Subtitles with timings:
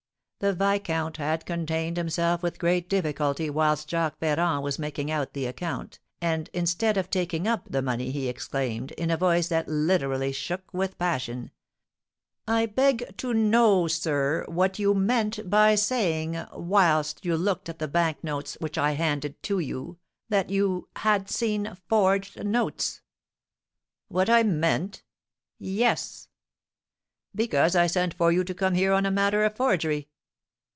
[0.41, 5.45] The viscount had contained himself with great difficulty whilst Jacques Ferrand was making out the
[5.45, 10.31] account, and, instead of taking up the money, he exclaimed, in a voice that literally
[10.31, 11.51] shook with passion:
[12.47, 17.87] "I beg to know, sir, what you meant by saying, whilst you looked at the
[17.87, 19.99] bank notes which I handed to you,
[20.29, 23.01] that you 'had seen forged notes?'"
[24.07, 25.03] "What I meant?"
[25.59, 26.29] "Yes."
[27.35, 30.07] "Because I sent for you to come here on a matter of forgery."